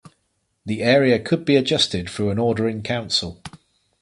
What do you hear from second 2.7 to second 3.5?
Council.